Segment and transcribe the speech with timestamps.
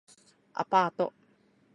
[0.55, 1.13] アパート